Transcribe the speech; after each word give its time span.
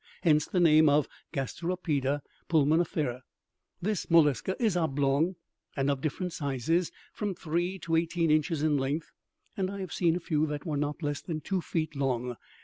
Hence 0.23 0.47
the 0.47 0.59
name 0.59 0.89
of 0.89 1.07
gasteropeda 1.31 2.23
pulmonifera. 2.49 3.21
"This 3.83 4.09
mollusca 4.09 4.55
is 4.59 4.75
oblong, 4.75 5.35
and 5.75 5.91
of 5.91 6.01
different 6.01 6.33
sizes, 6.33 6.91
from 7.13 7.35
three 7.35 7.77
to 7.77 7.95
eighteen 7.95 8.31
inches 8.31 8.63
in 8.63 8.77
length; 8.77 9.11
and 9.55 9.69
I 9.69 9.79
have 9.79 9.93
seen 9.93 10.15
a 10.15 10.19
few 10.19 10.47
that 10.47 10.65
were 10.65 10.75
not 10.75 11.03
less 11.03 11.21
than 11.21 11.39
two 11.41 11.61
feet 11.61 11.95
long. 11.95 12.35